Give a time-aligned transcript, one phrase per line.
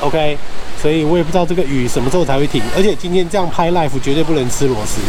[0.00, 0.38] OK，
[0.80, 5.00] 所以我也不知道这个雨什么时候才会停，而且今天这样拍 life 绝对不能吃螺丝。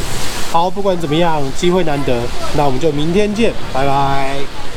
[0.52, 2.22] 好，不管怎么样，机会难得，
[2.58, 4.69] 那我们就明天见，拜拜。